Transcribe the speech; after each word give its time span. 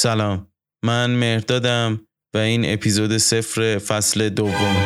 سلام. 0.00 0.46
من 0.84 1.10
مهردادم 1.10 2.00
و 2.34 2.38
این 2.38 2.72
اپیزود 2.72 3.16
صفر 3.16 3.78
فصل 3.78 4.28
دوم. 4.28 4.76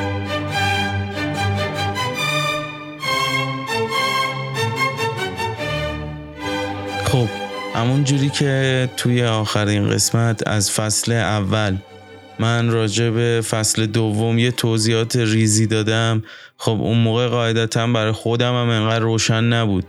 خب 7.05 7.27
همون 7.75 8.05
جوری 8.05 8.29
که 8.29 8.89
توی 8.97 9.25
آخرین 9.25 9.91
قسمت 9.91 10.49
از 10.49 10.71
فصل 10.71 11.13
اول 11.13 11.77
من 12.39 12.71
راجع 12.71 13.11
به 13.11 13.41
فصل 13.51 13.87
دوم 13.87 14.39
یه 14.39 14.51
توضیحات 14.51 15.17
ریزی 15.17 15.67
دادم 15.67 16.23
خب 16.57 16.81
اون 16.81 16.99
موقع 16.99 17.27
قاعدتا 17.27 17.87
برای 17.87 18.13
خودم 18.13 18.53
هم 18.53 18.69
انقدر 18.69 18.99
روشن 19.05 19.45
نبود. 19.45 19.87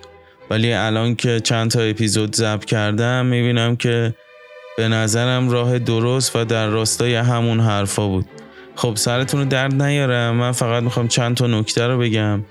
ولی 0.50 0.74
الان 0.74 1.16
که 1.16 1.40
چند 1.40 1.72
تا 1.72 1.82
اپیزود 1.82 2.36
ضبط 2.36 2.66
کردم 2.66 3.26
می‌بینم 3.26 3.76
که 3.76 4.14
به 4.78 4.88
نظرم 4.88 5.50
راه 5.50 5.80
درست 5.80 6.36
و 6.36 6.46
در 6.46 6.68
راستای 6.68 7.16
همون 7.16 7.60
حرفا 7.60 8.08
بود. 8.08 8.26
خب 8.76 8.94
سرتون 8.96 9.40
رو 9.40 9.46
درد 9.46 9.82
نیارم 9.82 10.36
من 10.36 10.52
فقط 10.52 10.84
می‌خوام 10.84 11.08
چند 11.08 11.36
تا 11.36 11.48
نکته 11.48 11.88
رو 11.88 11.98
بگم. 11.98 12.44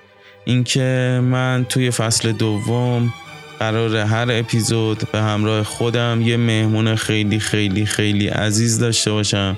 اینکه 0.45 1.21
من 1.23 1.67
توی 1.69 1.91
فصل 1.91 2.33
دوم 2.33 3.13
قرار 3.59 3.97
هر 3.97 4.27
اپیزود 4.31 5.03
به 5.13 5.21
همراه 5.21 5.63
خودم 5.63 6.23
یه 6.25 6.37
مهمون 6.37 6.95
خیلی 6.95 7.39
خیلی 7.39 7.87
خیلی 7.87 8.29
عزیز 8.29 8.79
داشته 8.79 9.13
باشم 9.13 9.57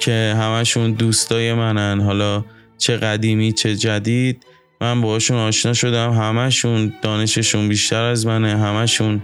که 0.00 0.34
همشون 0.38 0.92
دوستای 0.92 1.54
منن. 1.54 2.00
حالا 2.00 2.44
چه 2.78 2.96
قدیمی 2.96 3.52
چه 3.52 3.76
جدید. 3.76 4.46
من 4.80 5.00
باشون 5.00 5.36
آشنا 5.36 5.72
شدم. 5.72 6.12
همشون 6.12 6.92
دانششون 7.02 7.68
بیشتر 7.68 8.02
از 8.02 8.26
منه. 8.26 8.58
همشون 8.58 9.22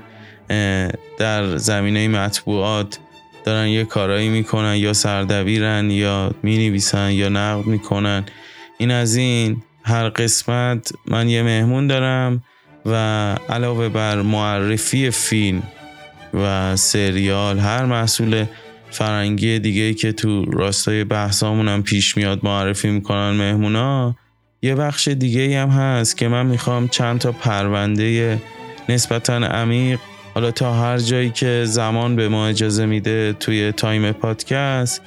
در 1.18 1.56
زمینه 1.56 2.08
مطبوعات 2.08 2.98
دارن 3.44 3.68
یه 3.68 3.84
کارایی 3.84 4.28
می‌کنن 4.28 4.76
یا 4.76 4.92
سردبیرن 4.92 5.90
یا 5.90 6.34
می‌نویسن 6.42 7.10
یا 7.10 7.28
نقد 7.28 7.66
می‌کنن. 7.66 8.24
این 8.78 8.90
از 8.90 9.16
این 9.16 9.62
هر 9.82 10.08
قسمت 10.08 10.92
من 11.06 11.28
یه 11.28 11.42
مهمون 11.42 11.86
دارم 11.86 12.44
و 12.86 12.94
علاوه 13.48 13.88
بر 13.88 14.22
معرفی 14.22 15.10
فیلم 15.10 15.62
و 16.34 16.76
سریال 16.76 17.58
هر 17.58 17.84
محصول 17.84 18.44
فرنگی 18.90 19.58
دیگه 19.58 19.94
که 19.94 20.12
تو 20.12 20.44
راستای 20.44 21.04
بحثامون 21.04 21.68
هم 21.68 21.82
پیش 21.82 22.16
میاد 22.16 22.40
معرفی 22.42 22.90
می‌کنن 22.90 23.30
مهمونا 23.30 24.16
یه 24.62 24.74
بخش 24.74 25.08
دیگه 25.08 25.60
هم 25.62 25.68
هست 25.68 26.16
که 26.16 26.28
من 26.28 26.46
می‌خوام 26.46 26.88
چند 26.88 27.18
تا 27.18 27.32
پرونده 27.32 28.38
نسبتا 28.88 29.34
عمیق 29.34 29.98
حالا 30.40 30.50
تا 30.50 30.74
هر 30.74 30.98
جایی 30.98 31.30
که 31.30 31.64
زمان 31.66 32.16
به 32.16 32.28
ما 32.28 32.46
اجازه 32.46 32.86
میده 32.86 33.32
توی 33.32 33.72
time 33.72 34.12
پادکست 34.12 35.02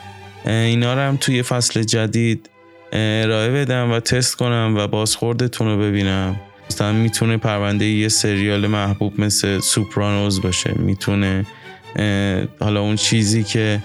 اینا 0.45 0.93
رو 0.93 0.99
هم 0.99 1.17
توی 1.17 1.43
فصل 1.43 1.83
جدید 1.83 2.49
ارائه 2.91 3.51
بدم 3.51 3.91
و 3.91 3.99
تست 3.99 4.35
کنم 4.35 4.75
و 4.77 4.87
بازخوردتون 4.87 5.67
رو 5.67 5.77
ببینم. 5.77 6.35
مثلا 6.69 6.91
می‌تونه 6.91 7.37
پرونده 7.37 7.85
یه 7.85 8.07
سریال 8.07 8.67
محبوب 8.67 9.21
مثل 9.21 9.59
سوپرانوز 9.59 10.41
باشه. 10.41 10.73
می‌تونه 10.79 11.45
حالا 12.59 12.81
اون 12.81 12.95
چیزی 12.95 13.43
که 13.43 13.79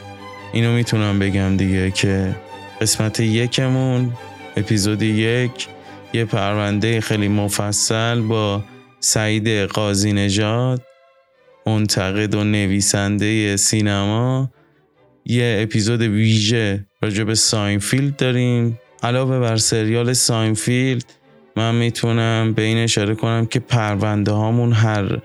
اینو 0.53 0.73
می‌تونم 0.73 1.19
بگم 1.19 1.57
دیگه 1.57 1.91
که 1.91 2.37
قسمت 2.81 3.21
یکمون 3.21 4.13
اپیزود 4.57 5.03
یک 5.03 5.69
یه 6.13 6.25
پرونده 6.25 7.01
خیلی 7.01 7.29
مفصل 7.29 8.21
با 8.21 8.65
سعید 9.01 9.49
قاضی 9.49 10.13
نژاد. 10.13 10.88
منتقد 11.69 12.35
و 12.35 12.45
نویسنده 12.45 13.57
سینما 13.57 14.51
یه 15.25 15.61
اپیزود 15.63 16.03
ویژه 16.03 16.87
راجع 17.03 17.25
به 17.25 17.35
ساینفیلد 17.35 18.17
داریم. 18.17 18.79
علاوه 19.03 19.39
بر 19.41 19.57
سریال 19.57 20.13
ساینفیلد 20.13 21.05
من 21.57 21.75
می‌تونم 21.75 22.53
به 22.57 22.63
این 22.63 22.79
اشاره 22.79 23.15
کنم 23.15 23.47
که 23.47 23.61
پرونده 23.61 24.33
هامون 24.33 24.73
هر 24.73 25.19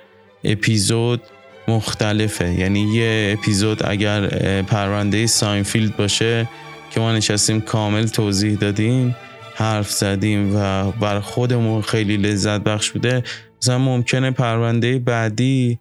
اپیزود 0.43 1.21
مختلفه. 1.67 2.53
یعنی 2.53 2.93
یه 2.93 3.35
اپیزود 3.39 3.85
اگر 3.85 4.27
پرونده 4.61 5.27
ساینفیلد 5.27 5.97
باشه 5.97 6.49
که 6.91 6.99
ما 6.99 7.11
نشستیم 7.11 7.61
کامل 7.61 8.07
توضیح 8.07 8.57
دادیم 8.57 9.15
حرف 9.55 9.91
زدیم 9.91 10.55
و 10.55 10.91
بر 10.91 11.19
خودمون 11.19 11.81
خیلی 11.81 12.17
لذت 12.17 12.61
بخش 12.61 12.91
بوده 12.91 13.23
مثلا 13.61 13.77
ممکنه 13.77 14.31
پرونده 14.31 14.99
بعدی 14.99 15.79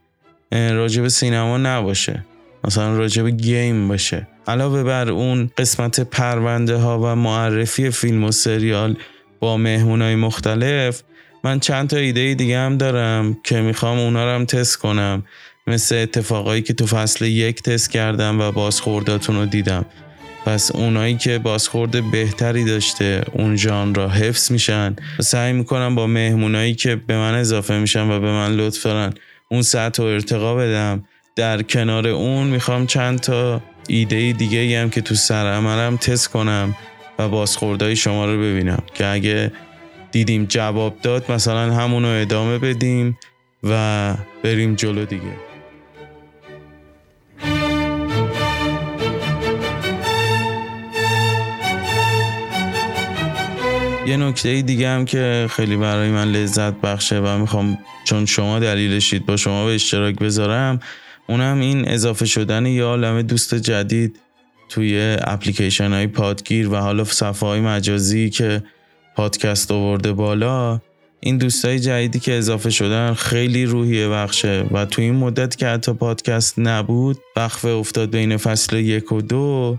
راجب 0.52 1.08
سینما 1.08 1.58
نباشه. 1.58 2.24
مثلا 2.64 2.96
راجب 2.96 3.28
game 3.28 3.88
باشه. 3.88 4.26
علاوه 4.46 4.82
بر 4.82 5.10
اون 5.10 5.50
قسمت 5.58 6.00
پرونده 6.00 6.76
ها 6.76 7.00
و 7.00 7.16
معرفی 7.16 7.90
فیلم 7.90 8.24
و 8.24 8.32
سریال 8.32 8.96
با 9.40 9.56
مهمونای 9.56 10.14
مختلف 10.14 11.02
من 11.44 11.60
چند 11.60 11.88
تا 11.88 11.96
ایده 11.96 12.34
دیگه 12.34 12.58
هم 12.58 12.76
دارم 12.76 13.36
که 13.44 13.60
می‌خوام 13.60 13.98
اونا 13.98 14.24
رو 14.24 14.30
هم 14.30 14.44
تست 14.44 14.76
کنم. 14.76 15.22
مثل 15.66 15.96
اتفاقایی 15.96 16.62
که 16.62 16.72
تو 16.74 16.86
فصل 16.86 17.24
یک 17.24 17.62
تست 17.62 17.90
کردم 17.90 18.40
و 18.40 18.52
بازخورداتون 18.52 19.36
رو 19.36 19.46
دیدم. 19.46 19.84
پس 20.46 20.70
اونایی 20.74 21.16
که 21.16 21.38
بازخورد 21.38 22.10
بهتری 22.10 22.64
داشته 22.64 23.24
اون 23.32 23.56
جان 23.56 23.94
را 23.94 24.08
حفظ 24.08 24.52
میشن. 24.52 24.96
سعی 25.20 25.52
می‌کنم 25.52 25.94
با 25.94 26.06
مهمونایی 26.06 26.74
که 26.74 26.96
به 26.96 27.16
من 27.16 27.34
اضافه 27.34 27.78
میشن 27.78 28.10
و 28.10 28.20
به 28.20 28.30
من 28.30 28.52
لطف 28.52 28.82
دارن 28.82 29.14
اون 29.52 29.62
سطح 29.62 30.02
و 30.02 30.06
ارتقا 30.06 30.54
بدم. 30.54 31.04
در 31.36 31.62
کنار 31.62 32.08
اون 32.08 32.46
می‌خوام 32.46 32.86
چند 32.86 33.20
تا 33.20 33.62
ایده 33.88 34.32
دیگه 34.32 34.80
هم 34.82 34.90
که 34.90 35.00
تو 35.00 35.14
سر 35.14 35.46
عملم 35.46 35.96
تست 35.96 36.28
کنم 36.28 36.76
و 37.18 37.28
بازخوردهای 37.28 37.96
شما 37.96 38.26
رو 38.26 38.38
ببینم 38.38 38.82
که 38.94 39.06
اگه 39.06 39.52
دیدیم 40.12 40.44
جواب 40.44 40.96
داد 41.02 41.32
مثلا 41.32 41.74
همونو 41.74 42.08
ادامه 42.08 42.58
بدیم 42.58 43.18
و 43.64 44.14
بریم 44.42 44.74
جلو 44.74 45.04
دیگه. 45.04 45.51
یه 54.06 54.16
نکته 54.16 54.62
دیگه 54.62 54.88
هم 54.88 55.04
که 55.04 55.46
خیلی 55.50 55.76
برای 55.76 56.10
من 56.10 56.32
لذت 56.32 56.74
بخشه 56.74 57.20
و 57.20 57.38
می‌خوام 57.38 57.78
چون 58.04 58.26
شما 58.26 58.58
دلیلشید 58.58 59.26
با 59.26 59.36
شما 59.36 59.66
به 59.66 59.74
اشتراک 59.74 60.18
بذارم 60.18 60.80
اونم 61.28 61.60
این 61.60 61.88
اضافه 61.88 62.26
شدن 62.26 62.66
یه 62.66 62.84
عالم 62.84 63.22
دوست 63.22 63.54
جدید 63.54 64.20
توی 64.68 65.16
اپلیکیشن 65.20 65.92
های 65.92 66.06
پادگیر 66.06 66.68
و 66.68 66.76
حالا 66.76 67.04
صفحه 67.04 67.48
های 67.48 67.60
مجازی 67.60 68.30
که 68.30 68.62
پادکست 69.16 69.70
آورده 69.70 70.12
بالا 70.12 70.80
این 71.20 71.38
دوستای 71.38 71.78
جدیدی 71.78 72.18
که 72.18 72.34
اضافه 72.34 72.70
شدن 72.70 73.14
خیلی 73.14 73.64
روحیه 73.64 74.08
بخشه 74.08 74.64
و 74.70 74.84
توی 74.84 75.04
این 75.04 75.14
مدت 75.14 75.56
که 75.56 75.66
حتی 75.66 75.92
پادکست 75.92 76.58
نبود 76.58 77.18
وقفه 77.36 77.68
افتاد 77.68 78.10
بین 78.10 78.36
فصل 78.36 78.76
یک 78.76 79.12
و 79.12 79.20
دو. 79.20 79.78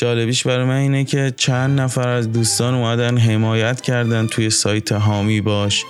جالبیش 0.00 0.46
برای 0.46 0.64
من 0.64 0.76
اینه 0.76 1.04
که 1.04 1.32
چند 1.36 1.80
نفر 1.80 2.08
از 2.08 2.32
دوستان 2.32 2.74
اومدن 2.74 3.18
حمایت 3.18 3.80
کردن 3.80 4.26
توی 4.26 4.50
سایت 4.50 4.92
حامی 4.92 5.40
باش. 5.40 5.84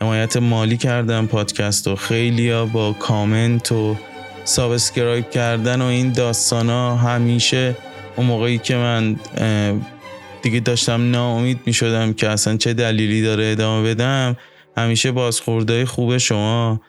حمایت 0.00 0.36
مالی 0.36 0.76
کردن 0.76 1.26
پادکست 1.26 1.88
و 1.88 1.96
خیلی 1.96 2.64
با 2.64 2.92
کامنت 2.92 3.72
و 3.72 3.96
subscribe 4.44 5.30
کردن 5.30 5.82
و 5.82 5.84
این 5.84 6.12
داستان 6.12 6.68
ها 6.68 6.96
همیشه 6.96 7.76
اون 8.16 8.26
موقعی 8.26 8.58
که 8.58 8.76
من 8.76 9.16
دیگه 10.42 10.60
داشتم 10.60 11.10
ناامید 11.10 11.60
می 11.66 11.72
شدم 11.72 12.12
که 12.12 12.28
اصلا 12.28 12.56
چه 12.56 12.74
دلیلی 12.74 13.22
داره 13.22 13.44
ادامه 13.44 13.90
بدم 13.90 14.36
همیشه 14.76 15.12
بازخورده 15.12 15.86
خوب 15.86 16.18
شما 16.18 16.80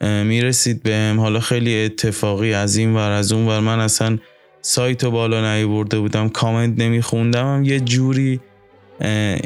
می‌رسید 0.00 0.82
بهم. 0.82 1.20
حالا 1.20 1.40
خیلی 1.40 1.84
اتفاقی 1.84 2.54
از 2.54 2.76
این 2.76 2.94
ور 2.94 3.10
از 3.10 3.32
اون 3.32 3.46
ور. 3.46 3.60
من 3.60 3.80
اصلا 3.80 4.18
سایت 4.62 5.04
رو 5.04 5.10
بالا 5.10 5.54
نیورده 5.54 5.98
بودم 5.98 6.28
کامنت 6.28 6.80
نمیخوندم. 6.80 7.46
هم 7.46 7.64
یه 7.64 7.80
جوری 7.80 8.40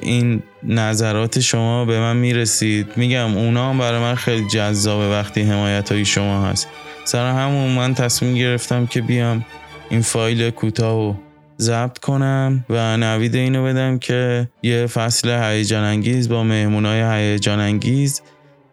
این 0.02 0.42
نظرات 0.62 1.40
شما 1.40 1.84
به 1.84 2.00
من 2.00 2.16
می‌رسید. 2.16 2.86
میگم 2.96 3.36
اونا 3.36 3.70
هم 3.70 3.78
برای 3.78 4.00
من 4.00 4.14
خیلی 4.14 4.48
جذابه 4.48 5.10
وقتی 5.10 5.42
حمایت 5.42 5.92
های 5.92 6.04
شما 6.04 6.46
هست. 6.46 6.68
سر 7.04 7.30
همون 7.30 7.70
من 7.70 7.94
تصمیم 7.94 8.34
گرفتم 8.34 8.86
که 8.86 9.00
بیام 9.00 9.44
این 9.90 10.00
فایل 10.00 10.50
کوتاه 10.50 10.98
و 10.98 11.14
ضبط 11.60 11.98
کنم 11.98 12.64
و 12.70 12.96
نوید 12.96 13.34
اینو 13.34 13.64
بدم 13.64 13.98
که 13.98 14.48
یه 14.62 14.86
فصل 14.86 15.30
هیجان 15.30 15.84
انگیز 15.84 16.28
با 16.28 16.44
مهمونای 16.44 17.02
هیجان 17.02 17.60
انگیز 17.60 18.22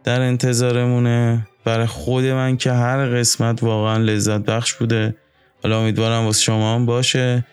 در 0.03 0.21
انتظارمونه. 0.21 1.47
برای 1.65 1.85
خود 1.85 2.25
من 2.25 2.57
که 2.57 2.71
هر 2.71 3.05
قسمت 3.05 3.63
واقعا 3.63 3.97
لذت 3.97 4.41
بخش 4.41 4.73
بوده. 4.73 5.15
حالا 5.63 5.81
امیدوارم 5.81 6.25
واسه 6.25 6.41
شما 6.41 6.75
هم 6.75 6.85
باشه. 6.85 7.45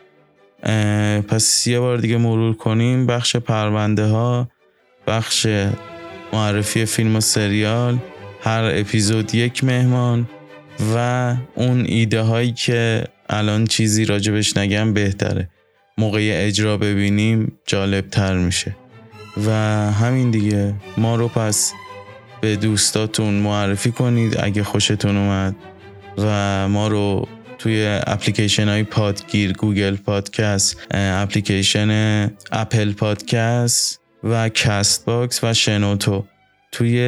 پس 1.29 1.67
یه 1.67 1.81
بار 1.81 1.97
دیگه 1.97 2.17
مرور 2.17 2.55
کنیم. 2.55 3.07
بخش 3.07 3.37
پرونده 3.37 4.07
ها 4.07 4.49
بخش 5.07 5.47
معرفی 6.33 6.85
فیلم 6.85 7.17
و 7.17 7.21
سریال 7.21 7.99
هر 8.43 8.71
اپیزود 8.75 9.35
یک 9.35 9.65
مهمان 9.65 10.29
و 10.95 11.35
اون 11.55 11.85
ایده 11.89 12.23
هایی 12.23 12.53
که 12.53 13.05
الان 13.29 13.67
چیزی 13.67 14.05
راجبش 14.05 14.57
نگم 14.57 14.93
بهتره. 14.93 15.49
موقع 15.99 16.31
اجرا 16.33 16.77
ببینیم 16.77 17.59
جالب 17.67 18.09
تر 18.09 18.37
میشه. 18.37 18.77
و 19.47 19.51
همین 19.93 20.31
دیگه. 20.31 20.75
ما 20.97 21.17
رو 21.17 21.29
پس 21.29 21.73
به 22.41 22.57
دوستاتون 22.57 23.35
معرفی 23.35 23.91
کنید 23.91 24.37
اگه 24.41 24.65
خوشتون 24.65 25.17
اومد 25.17 25.57
و 26.19 26.69
ما 26.69 26.89
رو 26.89 27.29
توی 27.63 28.01
اپلیکیشن 28.07 28.69
های 28.69 28.83
پادگیر 28.83 29.53
گوگل 29.53 29.97
پادکست 29.97 30.77
اپلیکیشن 30.91 31.91
Apple 32.53 32.93
Podcast 32.93 34.01
و 34.25 34.49
Castbox 34.49 35.45
و 35.45 35.55
شنوتو. 35.55 36.25
توی 36.73 36.99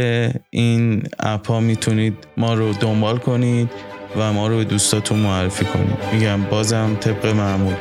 این 0.51 1.03
اپ 1.19 1.49
ها 1.49 1.61
می‌تونید 1.61 2.15
ما 2.37 2.55
رو 2.55 2.73
دنبال 2.73 3.19
کنید 3.19 3.71
و 4.17 4.33
ما 4.33 4.47
رو 4.47 4.57
به 4.57 4.65
دوستاتون 4.65 5.19
معرفی 5.19 5.65
کنید. 5.65 5.99
میگم 6.13 6.43
بازم 6.43 6.97
طبق 7.01 7.27
معمول. 7.27 7.75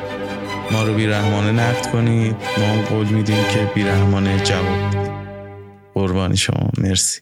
ما 0.70 0.82
رو 0.82 0.94
بیرحمانه 0.94 1.52
نقد 1.52 1.86
کنید. 1.86 2.36
ما 2.58 2.82
قول 2.82 3.06
میدیم 3.06 3.44
که 3.54 3.70
بیرحمانه 3.74 4.38
جواب 4.38 5.12
قربان 5.94 6.36
شما. 6.36 6.70
مرسی. 6.78 7.20